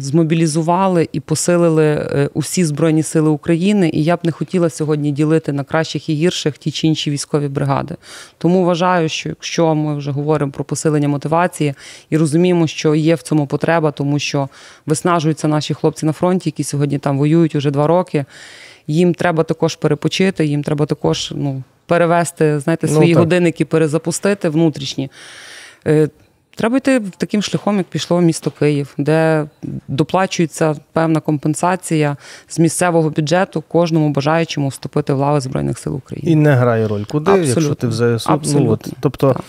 змобілізували 0.00 1.08
і 1.12 1.20
посилили 1.20 1.84
е, 1.84 2.30
усі 2.34 2.64
збройні 2.64 3.02
сили 3.02 3.30
України. 3.30 3.90
І 3.92 4.04
я 4.04 4.16
б 4.16 4.20
не 4.22 4.32
хотіла 4.32 4.70
сьогодні 4.70 5.12
ділити 5.12 5.52
на 5.52 5.64
кращих 5.64 6.08
і 6.08 6.14
гірших 6.14 6.58
ті 6.58 6.70
чи 6.70 6.86
інші 6.86 7.10
військові 7.10 7.48
бригади. 7.48 7.94
Тому 8.38 8.64
вважаю, 8.64 9.08
що 9.08 9.28
якщо 9.28 9.74
ми 9.74 9.96
вже 9.96 10.10
говоримо 10.10 10.52
про 10.52 10.64
посилення 10.64 11.08
мотивації 11.08 11.74
і 12.10 12.16
розуміємо, 12.16 12.66
що 12.66 12.94
є 12.94 13.14
в 13.14 13.22
цьому 13.22 13.46
потреба, 13.46 13.90
тому 13.90 14.18
що 14.18 14.48
виснажуються 14.86 15.48
наші 15.48 15.74
хлопці 15.74 16.06
на 16.06 16.12
фронті, 16.12 16.48
які 16.48 16.64
сьогодні 16.64 16.98
там 16.98 17.18
воюють 17.18 17.54
уже 17.54 17.70
два 17.70 17.86
роки. 17.86 18.24
Їм 18.86 19.14
треба 19.14 19.42
також 19.42 19.76
перепочити, 19.76 20.46
їм 20.46 20.62
треба 20.62 20.86
також 20.86 21.32
ну, 21.36 21.62
перевести, 21.86 22.60
знаєте, 22.60 22.86
ну, 22.86 22.94
свої 22.94 23.14
ну, 23.14 23.20
годинники, 23.20 23.64
перезапустити 23.64 24.48
внутрішні. 24.48 25.10
Треба 26.56 26.76
йти 26.76 27.02
таким 27.16 27.42
шляхом, 27.42 27.76
як 27.76 27.86
пішло 27.86 28.20
місто 28.20 28.50
Київ, 28.50 28.94
де 28.98 29.46
доплачується 29.88 30.76
певна 30.92 31.20
компенсація 31.20 32.16
з 32.48 32.58
місцевого 32.58 33.10
бюджету 33.10 33.64
кожному 33.68 34.10
бажаючому 34.10 34.68
вступити 34.68 35.12
в 35.12 35.18
лави 35.18 35.40
Збройних 35.40 35.78
сил 35.78 35.96
України. 35.96 36.30
І 36.30 36.34
не 36.34 36.54
грає 36.54 36.88
роль. 36.88 37.04
Куди, 37.04 37.30
Абсолютно. 37.30 37.62
якщо 37.62 37.74
ти 37.74 37.86
в 37.86 37.92
ЗСУ? 37.92 38.30
Абсолютно. 38.30 38.66
Ну, 38.66 38.72
от, 38.72 38.88
тобто 39.00 39.32
так. 39.32 39.42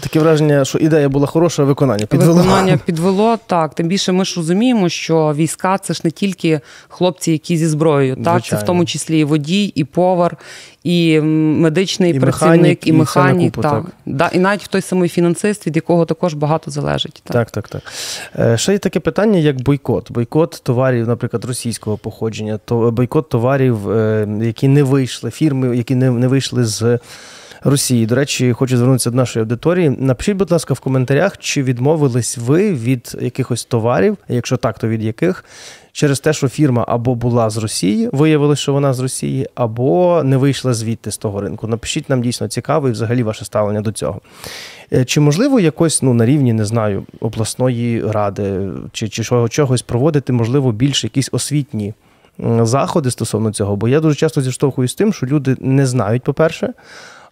таке 0.00 0.20
враження, 0.20 0.64
що 0.64 0.78
ідея 0.78 1.08
була 1.08 1.26
хороша, 1.26 1.62
а 1.62 1.66
виконання 1.66 2.06
підвело. 2.06 2.34
Виконання 2.34 2.78
підвело, 2.86 3.38
так. 3.46 3.74
Тим 3.74 3.88
більше 3.88 4.12
ми 4.12 4.24
ж 4.24 4.36
розуміємо, 4.36 4.88
що 4.88 5.34
війська 5.36 5.78
це 5.78 5.94
ж 5.94 6.00
не 6.04 6.10
тільки 6.10 6.60
хлопці, 6.88 7.32
які 7.32 7.56
зі 7.56 7.66
зброєю, 7.66 8.16
так 8.24 8.44
це 8.44 8.56
в 8.56 8.62
тому 8.62 8.84
числі 8.84 9.20
і 9.20 9.24
водій, 9.24 9.64
і 9.64 9.84
повар, 9.84 10.36
і 10.84 11.20
медичний 11.20 12.14
і 12.14 12.20
працівник, 12.20 12.56
механік, 12.56 12.86
і 12.86 12.92
механік. 12.92 13.58
І, 13.58 13.60
так. 13.60 13.72
так. 13.72 13.84
Да, 14.06 14.30
і 14.32 14.38
навіть 14.38 14.66
той 14.70 14.80
самий 14.80 15.08
фінансист, 15.08 15.66
від 15.66 15.76
якого 15.76 16.04
також 16.04 16.34
багато 16.34 16.47
залежить. 16.66 17.22
Так, 17.24 17.50
так, 17.50 17.68
так. 17.68 17.82
так. 17.82 17.92
Е, 18.38 18.58
ще 18.58 18.72
є 18.72 18.78
таке 18.78 19.00
питання, 19.00 19.38
як 19.38 19.62
бойкот. 19.62 20.12
Бойкот 20.12 20.60
товарів, 20.64 21.08
наприклад, 21.08 21.44
російського 21.44 21.98
походження, 21.98 22.58
то 22.64 22.90
бойкот 22.90 23.28
товарів, 23.28 23.90
е, 23.90 24.28
які 24.42 24.68
не 24.68 24.82
вийшли, 24.82 25.30
фірми, 25.30 25.76
які 25.76 25.94
не, 25.94 26.10
не 26.10 26.28
вийшли 26.28 26.64
з. 26.64 26.98
Росії, 27.64 28.06
до 28.06 28.14
речі, 28.14 28.52
хочу 28.52 28.76
звернутися 28.76 29.10
до 29.10 29.16
нашої 29.16 29.42
аудиторії. 29.42 29.90
Напишіть, 29.90 30.36
будь 30.36 30.50
ласка, 30.50 30.74
в 30.74 30.80
коментарях, 30.80 31.38
чи 31.38 31.62
відмовились 31.62 32.38
ви 32.38 32.74
від 32.74 33.16
якихось 33.20 33.64
товарів, 33.64 34.16
якщо 34.28 34.56
так, 34.56 34.78
то 34.78 34.88
від 34.88 35.02
яких, 35.02 35.44
через 35.92 36.20
те, 36.20 36.32
що 36.32 36.48
фірма 36.48 36.84
або 36.88 37.14
була 37.14 37.50
з 37.50 37.56
Росії, 37.56 38.08
виявилося, 38.12 38.62
що 38.62 38.72
вона 38.72 38.94
з 38.94 39.00
Росії, 39.00 39.48
або 39.54 40.22
не 40.24 40.36
вийшла 40.36 40.74
звідти 40.74 41.10
з 41.10 41.16
того 41.16 41.40
ринку. 41.40 41.66
Напишіть 41.66 42.08
нам 42.08 42.22
дійсно 42.22 42.48
цікаво 42.48 42.88
і 42.88 42.92
взагалі 42.92 43.22
ваше 43.22 43.44
ставлення 43.44 43.80
до 43.80 43.92
цього. 43.92 44.20
Е, 44.92 45.04
чи 45.04 45.20
можливо 45.20 45.60
якось 45.60 46.02
ну, 46.02 46.14
на 46.14 46.26
рівні, 46.26 46.52
не 46.52 46.64
знаю, 46.64 47.04
обласної 47.20 48.10
ради 48.10 48.68
чи 48.92 49.08
чи 49.08 49.24
чогось 49.48 49.82
проводити, 49.82 50.32
можливо, 50.32 50.72
більш 50.72 51.04
якісь 51.04 51.28
освітні 51.32 51.94
заходи 52.62 53.10
стосовно 53.10 53.52
цього? 53.52 53.76
Бо 53.76 53.88
я 53.88 54.00
дуже 54.00 54.14
часто 54.14 54.40
зіштовхуюсь 54.40 54.92
з 54.92 54.94
тим, 54.94 55.12
що 55.12 55.26
люди 55.26 55.56
не 55.60 55.86
знають, 55.86 56.22
по-перше. 56.22 56.72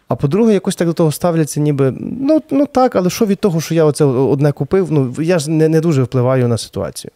А 0.09 0.17
по-друге, 0.17 0.53
якось 0.53 0.77
так 0.77 0.89
до 0.89 0.95
того 0.95 1.13
ставляться, 1.13 1.61
ніби 1.61 1.95
ну 2.01 2.43
ну 2.51 2.67
так, 2.67 2.97
але 2.97 3.11
що 3.11 3.27
від 3.27 3.39
того, 3.39 3.61
що 3.61 3.75
я 3.75 3.85
оце 3.85 4.05
одне 4.05 4.53
купив? 4.53 4.93
Ну 4.93 5.15
я 5.19 5.39
ж 5.39 5.51
не, 5.51 5.69
не 5.69 5.81
дуже 5.81 6.03
впливаю 6.03 6.49
на 6.49 6.59
ситуацію. 6.59 7.11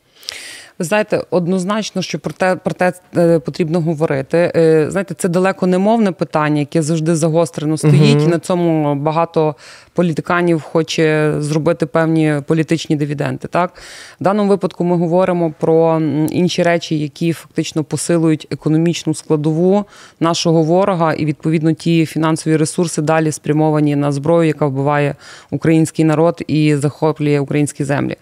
Ви 0.80 0.84
знаєте, 0.84 1.22
однозначно, 1.30 2.02
що 2.02 2.18
про 2.18 2.32
те 2.32 2.56
про 2.56 2.74
те 2.74 2.92
е, 3.16 3.38
потрібно 3.38 3.80
говорити. 3.80 4.52
Е, 4.56 4.86
знаєте, 4.90 5.14
це 5.14 5.28
далеко 5.28 5.66
не 5.66 5.78
мовне 5.78 6.12
питання, 6.12 6.60
яке 6.60 6.82
завжди 6.82 7.16
загострено 7.16 7.76
стоїть. 7.76 8.18
Uh-huh. 8.18 8.24
І 8.24 8.26
на 8.26 8.38
цьому 8.38 8.94
багато 8.94 9.54
політиканів 9.94 10.62
хоче 10.62 11.34
зробити 11.38 11.86
певні 11.86 12.34
політичні 12.46 12.96
дивіденти. 12.96 13.48
Так 13.48 13.72
в 14.20 14.24
даному 14.24 14.48
випадку 14.48 14.84
ми 14.84 14.96
говоримо 14.96 15.54
про 15.60 16.00
інші 16.30 16.62
речі, 16.62 16.98
які 16.98 17.32
фактично 17.32 17.84
посилують 17.84 18.46
економічну 18.50 19.14
складову 19.14 19.84
нашого 20.20 20.62
ворога, 20.62 21.12
і 21.12 21.24
відповідно 21.24 21.72
ті 21.72 22.06
фінансові 22.06 22.56
ресурси 22.56 23.02
далі 23.02 23.32
спрямовані 23.32 23.96
на 23.96 24.12
зброю, 24.12 24.46
яка 24.46 24.66
вбиває 24.66 25.14
український 25.50 26.04
народ 26.04 26.42
і 26.46 26.76
захоплює 26.76 27.40
українські 27.40 27.84
землі. 27.84 28.16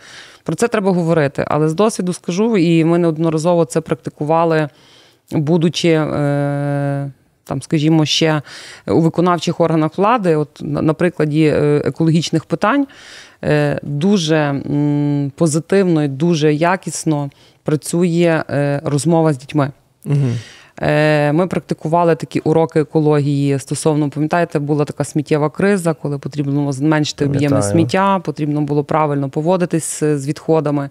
Про 0.48 0.54
це 0.54 0.68
треба 0.68 0.92
говорити. 0.92 1.44
Але 1.48 1.68
з 1.68 1.74
досвіду 1.74 2.12
скажу, 2.12 2.56
і 2.56 2.84
ми 2.84 2.98
неодноразово 2.98 3.64
це 3.64 3.80
практикували, 3.80 4.68
будучи. 5.32 5.88
Е- 5.88 7.10
там, 7.44 7.62
скажімо, 7.62 8.06
ще 8.06 8.42
у 8.86 9.00
виконавчих 9.00 9.60
органах 9.60 9.98
влади, 9.98 10.36
от 10.36 10.48
на 10.60 10.94
прикладі 10.94 11.44
е, 11.44 11.82
екологічних 11.84 12.44
питань, 12.44 12.86
е, 13.44 13.80
дуже 13.82 14.62
позитивно 15.36 16.04
і 16.04 16.08
дуже 16.08 16.54
якісно 16.54 17.30
працює 17.62 18.44
е, 18.50 18.80
розмова 18.84 19.32
з 19.32 19.38
дітьми. 19.38 19.70
Угу. 20.04 20.28
Е, 20.82 21.32
ми 21.32 21.46
практикували 21.46 22.14
такі 22.14 22.40
уроки 22.40 22.80
екології 22.80 23.58
стосовно, 23.58 24.10
пам'ятаєте, 24.10 24.58
була 24.58 24.84
така 24.84 25.04
сміттєва 25.04 25.50
криза, 25.50 25.94
коли 25.94 26.18
потрібно 26.18 26.52
було 26.52 26.72
зменшити 26.72 27.24
об'єми 27.24 27.62
сміття, 27.62 28.18
потрібно 28.18 28.60
було 28.60 28.84
правильно 28.84 29.28
поводитись 29.28 30.04
з 30.04 30.26
відходами. 30.26 30.90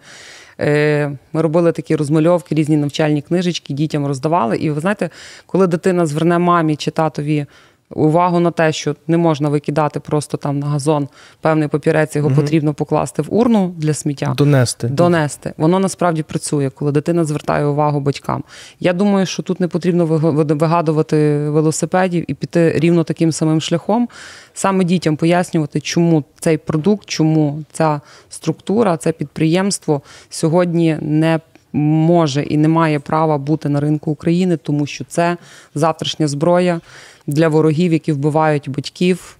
Е, 0.60 1.12
ми 1.34 1.42
робили 1.42 1.72
такі 1.72 1.96
розмальовки, 1.96 2.56
різні 2.56 2.78
навчальні 2.78 3.22
книжечки, 3.22 3.74
дітям 3.74 4.08
роздавали. 4.08 4.58
І 4.58 4.70
ви 4.70 4.82
знаєте, 4.82 5.10
коли 5.46 5.68
дитина 5.68 6.06
зверне 6.06 6.40
мамі 6.40 6.76
чи 6.76 6.92
татові 6.92 7.46
увагу 7.90 8.40
на 8.40 8.52
те, 8.52 8.72
що 8.72 8.96
не 9.08 9.18
можна 9.18 9.50
викидати 9.50 10.00
просто 10.00 10.38
там 10.38 10.60
на 10.60 10.68
газон 10.68 11.08
певний 11.42 11.68
папірець, 11.68 12.16
його 12.16 12.28
угу. 12.28 12.36
потрібно 12.36 12.74
покласти 12.74 13.22
в 13.22 13.28
урну 13.30 13.74
для 13.78 13.94
сміття. 13.94 14.34
Донести. 14.38 14.88
Донести. 14.88 15.54
Воно 15.58 15.80
насправді 15.80 16.24
працює, 16.24 16.70
коли 16.70 16.92
дитина 16.92 17.24
звертає 17.24 17.66
увагу 17.66 18.00
батькам. 18.00 18.44
Я 18.80 18.94
думаю, 18.94 19.26
що 19.26 19.44
тут 19.44 19.60
не 19.60 19.68
потрібно 19.68 20.06
вигадувати 20.06 21.50
велосипедів 21.50 22.26
і 22.28 22.34
піти 22.34 22.74
рівно 22.76 23.04
таким 23.04 23.32
самим 23.32 23.62
шляхом, 23.62 24.10
саме 24.54 24.84
дітям 24.84 25.16
пояснювати, 25.16 25.82
чому 25.82 26.24
цей 26.40 26.58
продукт, 26.58 27.10
чому 27.10 27.64
ця 27.72 28.02
структура, 28.30 28.98
це 28.98 29.12
підприємство 29.12 30.02
сьогодні 30.30 30.98
не 31.02 31.40
може 31.74 32.44
і 32.44 32.58
не 32.58 32.68
має 32.68 33.00
права 33.00 33.38
бути 33.38 33.70
на 33.70 33.80
ринку 33.80 34.12
України, 34.12 34.58
тому 34.58 34.86
що 34.86 35.04
це 35.04 35.38
завтрашня 35.76 36.28
зброя 36.28 36.82
для 37.28 37.48
ворогів, 37.48 37.94
які 37.94 38.12
вбивають 38.12 38.70
батьків, 38.70 39.38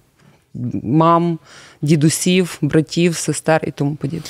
мам, 0.82 1.38
дідусів, 1.82 2.58
братів, 2.62 3.16
сестер 3.16 3.60
і 3.66 3.70
тому 3.70 3.96
подібне. 3.96 4.28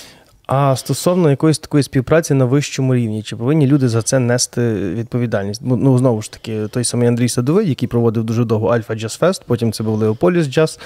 А 0.48 0.76
стосовно 0.76 1.30
якоїсь 1.30 1.58
такої 1.58 1.82
співпраці 1.82 2.34
на 2.34 2.44
вищому 2.44 2.94
рівні, 2.94 3.22
чи 3.22 3.36
повинні 3.36 3.66
люди 3.66 3.88
за 3.88 4.02
це 4.02 4.18
нести 4.18 4.74
відповідальність? 4.94 5.60
Ну 5.64 5.98
знову 5.98 6.22
ж 6.22 6.32
таки, 6.32 6.68
той 6.68 6.84
самий 6.84 7.08
Андрій 7.08 7.28
Садовий, 7.28 7.68
який 7.68 7.88
проводив 7.88 8.24
дуже 8.24 8.44
довго 8.44 8.68
Альфа 8.68 8.94
Джаз 8.94 9.14
Фест, 9.14 9.42
потім 9.46 9.72
це 9.72 9.84
був 9.84 9.98
Леополіс 9.98 10.46
Джаз. 10.46 10.78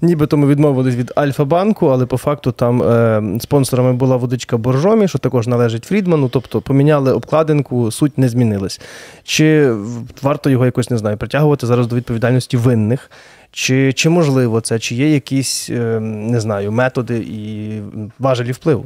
Нібито 0.00 0.36
ми 0.36 0.46
відмовились 0.46 0.94
від 0.94 1.12
Альфа 1.14 1.44
Банку, 1.44 1.86
але 1.86 2.06
по 2.06 2.16
факту 2.16 2.52
там 2.52 2.82
е, 2.82 3.22
спонсорами 3.40 3.92
була 3.92 4.16
водичка 4.16 4.56
Боржомі, 4.56 5.08
що 5.08 5.18
також 5.18 5.46
належить 5.46 5.84
Фрідману. 5.84 6.28
Тобто 6.28 6.60
поміняли 6.60 7.12
обкладинку, 7.12 7.90
суть 7.90 8.18
не 8.18 8.28
змінилась. 8.28 8.80
Чи 9.24 9.74
варто 10.22 10.50
його 10.50 10.64
якось 10.64 10.90
не 10.90 10.98
знаю, 10.98 11.16
притягувати 11.16 11.66
зараз 11.66 11.86
до 11.86 11.96
відповідальності 11.96 12.56
винних? 12.56 13.10
Чи 13.52 13.92
чи 13.92 14.08
можливо 14.08 14.60
це, 14.60 14.78
чи 14.78 14.94
є 14.94 15.14
якісь 15.14 15.70
е, 15.70 16.00
не 16.00 16.40
знаю, 16.40 16.72
методи 16.72 17.18
і 17.18 17.80
важелі 18.18 18.52
впливу? 18.52 18.84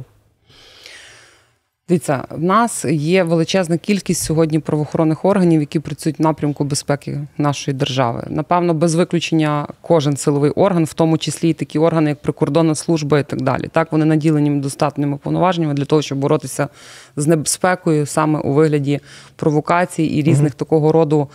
Дивіться, 1.89 2.23
в 2.29 2.43
нас 2.43 2.85
є 2.85 3.23
величезна 3.23 3.77
кількість 3.77 4.23
сьогодні 4.23 4.59
правоохоронних 4.59 5.25
органів, 5.25 5.59
які 5.59 5.79
працюють 5.79 6.19
в 6.19 6.21
напрямку 6.21 6.63
безпеки 6.63 7.21
нашої 7.37 7.77
держави. 7.77 8.23
Напевно, 8.29 8.73
без 8.73 8.95
виключення 8.95 9.67
кожен 9.81 10.17
силовий 10.17 10.51
орган, 10.51 10.85
в 10.85 10.93
тому 10.93 11.17
числі 11.17 11.49
і 11.49 11.53
такі 11.53 11.79
органи, 11.79 12.09
як 12.09 12.21
прикордонна 12.21 12.75
служба 12.75 13.19
і 13.19 13.23
так 13.23 13.41
далі. 13.41 13.69
Так 13.71 13.91
вони 13.91 14.05
наділені 14.05 14.59
достатніми 14.59 15.17
повноваженнями 15.17 15.73
для 15.73 15.85
того, 15.85 16.01
щоб 16.01 16.17
боротися 16.17 16.67
з 17.15 17.27
небезпекою 17.27 18.05
саме 18.05 18.39
у 18.39 18.53
вигляді 18.53 18.99
провокацій 19.35 20.03
і 20.03 20.21
різних 20.21 20.51
угу. 20.51 20.59
такого 20.59 20.91
роду 20.91 21.29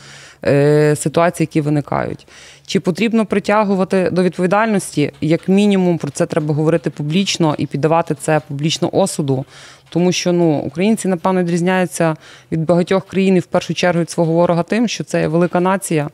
е, 0.44 0.96
ситуацій, 0.96 1.42
які 1.42 1.60
виникають. 1.60 2.26
Чи 2.66 2.80
потрібно 2.80 3.26
притягувати 3.26 4.10
до 4.10 4.22
відповідальності? 4.22 5.12
Як 5.20 5.48
мінімум, 5.48 5.98
про 5.98 6.10
це 6.10 6.26
треба 6.26 6.54
говорити 6.54 6.90
публічно 6.90 7.54
і 7.58 7.66
піддавати 7.66 8.14
це 8.14 8.40
публічно 8.48 8.90
осуду. 8.92 9.44
Тому 9.88 10.12
що 10.12 10.32
ну 10.32 10.58
українці 10.58 11.08
напевно 11.08 11.42
відрізняються 11.42 12.16
від 12.52 12.64
багатьох 12.64 13.06
країн 13.06 13.36
і 13.36 13.40
в 13.40 13.46
першу 13.46 13.74
чергу 13.74 14.00
від 14.00 14.10
свого 14.10 14.32
ворога 14.32 14.62
тим, 14.62 14.88
що 14.88 15.04
це 15.04 15.28
велика 15.28 15.60
нація 15.60 16.08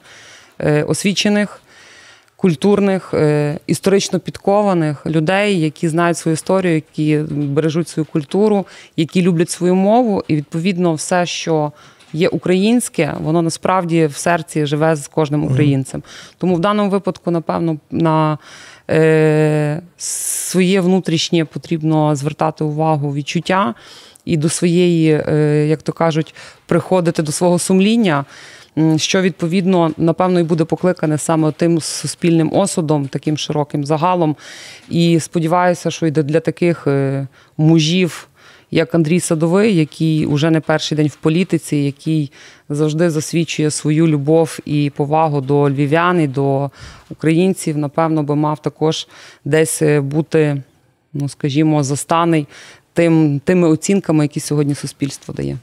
е, 0.59 0.83
освічених, 0.83 1.63
культурних, 2.37 3.15
е, 3.15 3.59
історично 3.67 4.21
підкованих 4.21 5.07
людей, 5.07 5.61
які 5.61 5.89
знають 5.89 6.19
свою 6.19 6.33
історію, 6.35 6.75
які 6.75 7.19
бережуть 7.31 7.89
свою 7.89 8.07
культуру, 8.13 8.67
які 8.97 9.23
люблять 9.23 9.51
свою 9.51 9.75
мову, 9.75 10.25
і 10.29 10.37
відповідно 10.37 10.95
все, 10.95 11.27
що 11.27 11.73
є 12.13 12.29
українське, 12.29 13.15
воно 13.21 13.43
насправді 13.43 14.07
в 14.07 14.17
серці 14.17 14.67
живе 14.67 14.97
з 14.97 15.09
кожним 15.09 15.45
українцем. 15.45 16.03
Тому 16.39 16.55
в 16.55 16.61
даному 16.61 16.91
випадку, 16.91 17.31
напевно, 17.31 17.77
на 17.91 18.39
е, 18.91 19.83
своє 19.97 20.81
внутрішнє 20.81 21.45
потрібно 21.45 22.17
звертати 22.17 22.65
увагу 22.65 23.15
відчуття 23.15 23.75
і 24.25 24.37
до 24.37 24.49
своєї, 24.49 25.23
е, 25.29 25.67
як 25.69 25.83
то 25.83 25.93
кажуть, 25.93 26.35
приходити 26.67 27.23
до 27.23 27.33
свого 27.33 27.59
сумління. 27.59 28.25
Що 28.97 29.23
відповідно 29.23 29.91
напевно 29.97 30.41
і 30.41 30.43
буде 30.43 30.65
покликане 30.65 31.19
саме 31.19 31.53
тим 31.53 31.81
суспільним 31.81 32.53
осудом, 32.53 33.09
таким 33.09 33.39
широким 33.39 33.85
загалом. 33.85 34.37
І 34.89 35.21
сподіваюся, 35.21 35.91
що 35.91 36.07
і 36.07 36.11
для 36.11 36.41
таких 36.41 36.87
е, 36.87 37.27
мужів 37.59 38.30
як 38.71 38.95
Андрій 38.95 39.21
Садовий, 39.21 39.77
який 39.77 40.27
уже 40.27 40.51
не 40.51 40.61
перший 40.61 40.97
день 40.97 41.09
в 41.09 41.17
політиці, 41.17 41.77
який 41.77 42.33
завжди 42.69 43.11
засвідчує 43.11 43.71
свою 43.71 44.07
любов 44.07 44.59
і 44.65 44.93
повагу 44.97 45.41
до 45.41 45.71
львів'ян 45.71 46.21
і 46.21 46.27
до 46.27 46.71
українців, 47.11 47.79
напевно, 47.79 48.23
би 48.23 48.37
мав 48.37 48.63
також 48.63 49.09
десь 49.45 49.83
е, 49.83 50.01
бути, 50.01 50.63
ну 51.13 51.29
скажімо, 51.29 51.83
застаний 51.83 52.47
тим, 52.93 53.41
тими 53.45 53.69
оцінками, 53.69 54.25
які 54.25 54.41
сьогодні 54.41 54.75
суспільство 54.75 55.35
дає. 55.35 55.59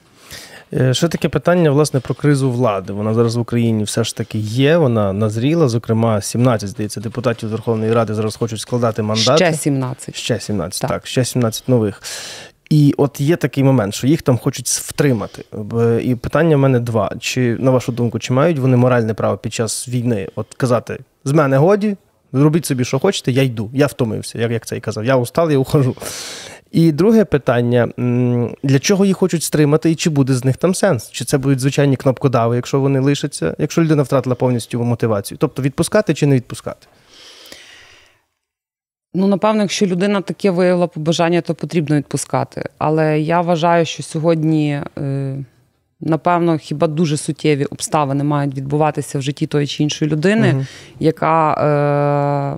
Е, 0.73 0.93
ще 0.93 1.07
таке 1.07 1.29
питання 1.29 1.71
власне 1.71 1.99
про 1.99 2.15
кризу 2.15 2.51
влади. 2.51 2.93
Вона 2.93 3.13
зараз 3.13 3.35
в 3.35 3.39
Україні 3.39 3.83
все 3.83 4.03
ж 4.03 4.15
таки 4.15 4.37
є. 4.39 4.77
Вона 4.77 5.13
назріла. 5.13 5.67
Зокрема, 5.67 6.21
17, 6.21 6.69
здається, 6.69 6.99
депутатів 6.99 7.49
Верховної 7.49 7.93
Ради 7.93 8.13
зараз 8.13 8.35
хочуть 8.35 8.59
складати 8.59 9.01
мандати. 9.01 9.45
Ще 9.45 9.53
17. 9.53 10.15
Ще 10.15 10.39
17, 10.39 10.81
так, 10.81 10.89
так 10.89 11.07
ще 11.07 11.25
17 11.25 11.69
нових. 11.69 12.01
І 12.69 12.93
от 12.97 13.21
є 13.21 13.35
такий 13.35 13.63
момент, 13.63 13.93
що 13.93 14.07
їх 14.07 14.21
там 14.21 14.37
хочуть 14.37 14.67
втримати. 14.67 15.43
І 16.03 16.15
питання 16.15 16.55
в 16.55 16.59
мене 16.59 16.79
два: 16.79 17.11
чи 17.19 17.55
на 17.59 17.71
вашу 17.71 17.91
думку, 17.91 18.19
чи 18.19 18.33
мають 18.33 18.59
вони 18.59 18.77
моральне 18.77 19.13
право 19.13 19.37
під 19.37 19.53
час 19.53 19.87
війни 19.87 20.29
от 20.35 20.53
казати 20.53 20.99
з 21.25 21.31
мене 21.31 21.57
годі, 21.57 21.95
робіть 22.33 22.65
собі, 22.65 22.85
що 22.85 22.99
хочете, 22.99 23.31
я 23.31 23.43
йду, 23.43 23.69
я 23.73 23.85
втомився, 23.87 24.39
як 24.39 24.51
як 24.51 24.65
це 24.65 24.77
і 24.77 24.79
казав. 24.79 25.05
Я 25.05 25.15
устав, 25.17 25.51
я 25.51 25.57
ухожу. 25.57 25.95
І 26.71 26.91
друге 26.91 27.25
питання: 27.25 27.87
для 28.63 28.79
чого 28.79 29.05
їх 29.05 29.17
хочуть 29.17 29.43
стримати, 29.43 29.91
і 29.91 29.95
чи 29.95 30.09
буде 30.09 30.33
з 30.33 30.45
них 30.45 30.57
там 30.57 30.75
сенс? 30.75 31.11
Чи 31.11 31.25
це 31.25 31.37
будуть 31.37 31.59
звичайні 31.59 31.95
кнопкодави, 31.95 32.55
якщо 32.55 32.79
вони 32.79 32.99
лишаться, 32.99 33.55
якщо 33.57 33.83
людина 33.83 34.03
втратила 34.03 34.35
повністю 34.35 34.83
мотивацію? 34.83 35.37
Тобто 35.41 35.61
відпускати 35.61 36.13
чи 36.13 36.27
не 36.27 36.35
відпускати? 36.35 36.87
Ну, 39.13 39.27
напевно, 39.27 39.61
якщо 39.61 39.85
людина 39.85 40.21
таке 40.21 40.51
виявила 40.51 40.87
побажання, 40.87 41.41
то 41.41 41.55
потрібно 41.55 41.95
відпускати. 41.95 42.69
Але 42.77 43.19
я 43.19 43.41
вважаю, 43.41 43.85
що 43.85 44.03
сьогодні, 44.03 44.81
е, 44.97 45.37
напевно, 46.01 46.57
хіба 46.57 46.87
дуже 46.87 47.17
суттєві 47.17 47.65
обставини 47.65 48.23
мають 48.23 48.55
відбуватися 48.55 49.19
в 49.19 49.21
житті 49.21 49.47
тої 49.47 49.67
чи 49.67 49.83
іншої 49.83 50.11
людини, 50.11 50.53
угу. 50.53 50.65
яка, 50.99 51.53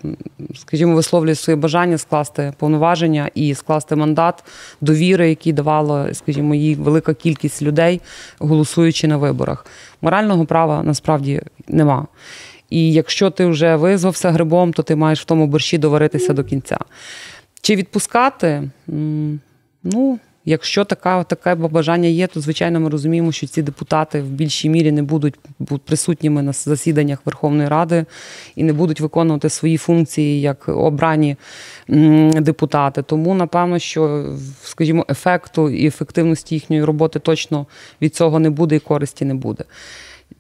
е, 0.04 0.10
скажімо, 0.56 0.96
висловлює 0.96 1.36
своє 1.36 1.58
бажання 1.58 1.98
скласти 1.98 2.54
повноваження 2.58 3.30
і 3.36 3.56
скласти 3.56 3.96
мандат 3.96 4.44
довіри, 4.82 5.30
який 5.30 5.54
давало, 5.54 6.14
скажімо, 6.14 6.56
їй 6.56 6.76
велика 6.76 7.14
кількість 7.14 7.62
людей, 7.62 8.02
голосуючи 8.40 9.08
на 9.08 9.18
виборах. 9.18 9.66
Морального 10.02 10.46
права 10.46 10.84
насправді 10.84 11.42
нема. 11.68 12.08
І 12.70 12.94
якщо 12.94 13.30
ти 13.30 13.46
вже 13.46 13.76
визвався 13.76 14.32
грибом, 14.32 14.74
то 14.74 14.84
ти 14.84 14.96
маєш 14.96 15.22
в 15.22 15.26
тому 15.26 15.48
борщі 15.48 15.78
доваритися 15.78 16.34
до 16.34 16.44
кінця. 16.44 16.78
Чи 17.62 17.76
відпускати? 17.76 18.70
Ну, 19.84 20.20
якщо 20.46 20.86
така, 20.86 21.24
таке 21.24 21.56
бажання 21.56 22.10
є, 22.10 22.28
то 22.28 22.42
звичайно 22.42 22.80
ми 22.80 22.90
розуміємо, 22.90 23.32
що 23.32 23.48
ці 23.48 23.62
депутати 23.62 24.22
в 24.22 24.26
більшій 24.26 24.70
мірі 24.70 24.92
не 24.92 25.04
будуть 25.04 25.36
присутніми 25.86 26.42
на 26.42 26.54
засіданнях 26.54 27.20
Верховної 27.26 27.70
Ради 27.70 28.06
і 28.56 28.64
не 28.64 28.74
будуть 28.74 29.02
виконувати 29.02 29.50
свої 29.50 29.78
функції 29.78 30.42
як 30.42 30.70
обрані 30.70 31.36
депутати. 32.34 33.04
Тому, 33.04 33.34
напевно, 33.34 33.80
що, 33.80 34.26
скажімо, 34.64 35.06
ефекту 35.10 35.70
і 35.70 35.88
ефективності 35.88 36.56
їхньої 36.56 36.84
роботи 36.84 37.20
точно 37.20 37.66
від 38.02 38.16
цього 38.16 38.40
не 38.40 38.50
буде 38.50 38.76
і 38.76 38.80
користі 38.80 39.26
не 39.26 39.34
буде. 39.34 39.64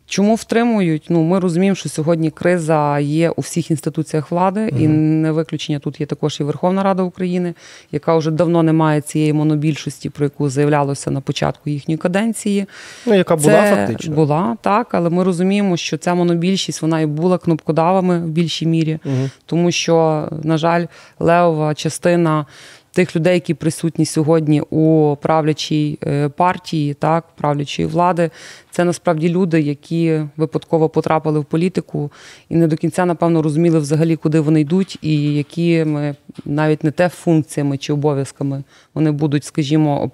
Чому 0.09 0.35
втримують? 0.35 1.05
Ну, 1.09 1.23
ми 1.23 1.39
розуміємо, 1.39 1.75
що 1.75 1.89
сьогодні 1.89 2.31
криза 2.31 2.99
є 2.99 3.29
у 3.29 3.41
всіх 3.41 3.71
інституціях 3.71 4.31
влади, 4.31 4.59
mm 4.59 4.79
і 4.79 4.87
не 4.87 5.31
виключення 5.31 5.79
тут 5.79 5.99
є 5.99 6.05
також 6.05 6.37
і 6.39 6.43
Верховна 6.43 6.83
Рада 6.83 7.03
України, 7.03 7.53
яка 7.91 8.15
вже 8.15 8.31
давно 8.31 8.63
не 8.63 8.73
має 8.73 9.01
цієї 9.01 9.33
монобільшості, 9.33 10.09
про 10.09 10.25
яку 10.25 10.49
заявлялося 10.49 11.11
на 11.11 11.21
початку 11.21 11.69
їхньої 11.69 11.97
каденції. 11.97 12.65
Ну, 13.05 13.13
яка 13.13 13.35
була 13.35 13.75
фактично 13.75 14.15
була 14.15 14.57
так, 14.61 14.93
але 14.93 15.09
ми 15.09 15.23
розуміємо, 15.23 15.77
що 15.77 15.97
ця 15.97 16.15
монобільшість 16.15 16.81
вона 16.81 17.01
і 17.01 17.05
була 17.05 17.37
кнопкодавами 17.37 18.19
в 18.19 18.29
більшій 18.29 18.65
мірі, 18.65 18.99
mm 19.05 19.29
тому 19.45 19.71
що, 19.71 20.27
на 20.43 20.57
жаль, 20.57 20.85
левова 21.19 21.75
частина 21.75 22.45
тих 22.91 23.15
людей, 23.15 23.33
які 23.33 23.53
присутні 23.53 24.05
сьогодні 24.05 24.61
у 24.61 25.15
правлячій 25.21 25.99
е, 26.03 26.29
партії, 26.29 26.93
так 26.93 27.25
правлячої 27.35 27.87
влади, 27.87 28.29
це 28.71 28.83
насправді 28.83 29.29
люди, 29.29 29.61
які 29.61 30.21
випадково 30.37 30.89
потрапили 30.89 31.39
в 31.39 31.45
політику 31.45 32.11
і 32.49 32.55
не 32.55 32.67
до 32.67 32.75
кінця, 32.75 33.05
напевно, 33.05 33.41
розуміли 33.41 33.79
взагалі, 33.79 34.15
куди 34.15 34.39
вони 34.39 34.61
йдуть, 34.61 34.97
і 35.01 35.33
якими 35.33 36.15
навіть 36.45 36.83
не 36.83 36.91
те 36.91 37.09
функціями 37.09 37.77
чи 37.77 37.93
обов'язками 37.93 38.63
вони 38.93 39.11
будуть, 39.11 39.43
скажімо, 39.43 40.11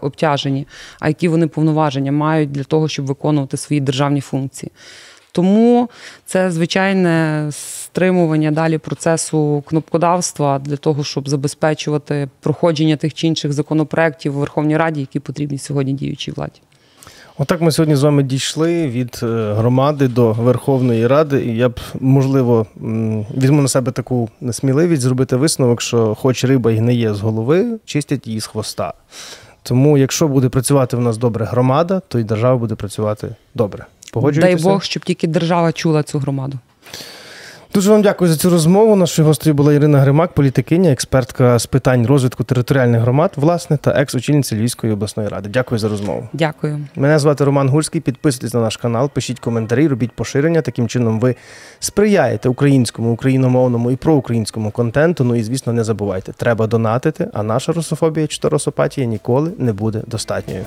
обтяжені, 0.00 0.66
а 1.00 1.08
які 1.08 1.28
вони 1.28 1.46
повноваження 1.46 2.12
мають 2.12 2.52
для 2.52 2.64
того, 2.64 2.88
щоб 2.88 3.06
виконувати 3.06 3.56
свої 3.56 3.80
державні 3.80 4.20
функції. 4.20 4.72
Тому 5.32 5.90
це 6.26 6.50
звичайне 6.50 7.46
стримування 7.50 8.50
далі 8.50 8.78
процесу 8.78 9.62
кнопкодавства 9.66 10.58
для 10.58 10.76
того, 10.76 11.04
щоб 11.04 11.28
забезпечувати 11.28 12.28
проходження 12.40 12.96
тих 12.96 13.14
чи 13.14 13.26
інших 13.26 13.52
законопроєктів 13.52 14.36
у 14.36 14.40
Верховній 14.40 14.76
Раді, 14.76 15.00
які 15.00 15.20
потрібні 15.20 15.58
сьогодні 15.58 15.92
діючій 15.92 16.30
владі. 16.30 16.60
Отак 17.40 17.60
ми 17.60 17.72
сьогодні 17.72 17.96
з 17.96 18.02
вами 18.02 18.22
дійшли 18.22 18.88
від 18.88 19.20
е, 19.22 19.52
громади 19.52 20.08
до 20.08 20.32
Верховної 20.32 21.06
Ради, 21.06 21.44
і 21.44 21.56
я 21.56 21.68
б, 21.68 21.80
можливо, 22.00 22.66
візьму 23.36 23.62
на 23.62 23.68
себе 23.68 23.92
таку 23.92 24.28
несміливість 24.40 25.02
зробити 25.02 25.36
висновок, 25.36 25.80
що 25.80 26.14
хоч 26.14 26.44
риба 26.44 26.70
й 26.70 26.76
гниє 26.76 27.14
з 27.14 27.20
голови, 27.20 27.78
чистять 27.84 28.26
її 28.26 28.40
з 28.40 28.46
хвоста. 28.46 28.92
Тому, 29.62 29.98
якщо 29.98 30.28
буде 30.28 30.48
працювати 30.48 30.96
в 30.96 31.00
нас 31.00 31.18
добре 31.18 31.44
громада, 31.44 32.02
то 32.08 32.18
й 32.18 32.24
держава 32.24 32.56
буде 32.56 32.74
працювати 32.74 33.28
добре. 33.54 33.86
Дай 34.14 34.56
Бог, 34.56 34.82
щоб 34.82 35.04
тільки 35.04 35.26
держава 35.26 35.72
чула 35.72 36.02
цю 36.02 36.18
громаду. 36.18 36.58
Дуже 37.74 37.90
вам 37.90 38.02
дякую 38.02 38.30
за 38.30 38.36
цю 38.36 38.50
розмову. 38.50 38.96
Нашою 38.96 39.28
гостею 39.28 39.54
була 39.54 39.72
Ірина 39.72 40.00
Гримак, 40.00 40.32
політикиня, 40.32 40.90
експертка 40.90 41.58
з 41.58 41.66
питань 41.66 42.06
розвитку 42.06 42.44
територіальних 42.44 43.00
громад, 43.00 43.32
власне, 43.36 43.76
та 43.76 43.90
екс-очільниця 43.90 44.56
Львівської 44.56 44.92
обласної 44.92 45.28
ради. 45.28 45.48
Дякую 45.48 45.78
за 45.78 45.88
розмову. 45.88 46.28
Дякую. 46.32 46.80
Мене 46.96 47.18
звати 47.18 47.44
Роман 47.44 47.68
Гурський. 47.68 48.00
Підписуйтесь 48.00 48.54
на 48.54 48.60
наш 48.60 48.76
канал, 48.76 49.10
пишіть 49.10 49.40
коментарі, 49.40 49.88
робіть 49.88 50.12
поширення. 50.12 50.62
Таким 50.62 50.88
чином 50.88 51.20
ви 51.20 51.36
сприяєте 51.80 52.48
українському, 52.48 53.12
україномовному 53.12 53.90
і 53.90 53.96
проукраїнському 53.96 54.70
контенту. 54.70 55.24
Ну 55.24 55.34
і 55.34 55.42
звісно, 55.42 55.72
не 55.72 55.84
забувайте, 55.84 56.32
треба 56.32 56.66
донатити. 56.66 57.28
А 57.32 57.42
наша 57.42 57.72
русофобія 57.72 58.26
чи 58.26 58.48
русопатія 58.48 59.06
ніколи 59.06 59.52
не 59.58 59.72
буде 59.72 60.02
достатньою. 60.06 60.64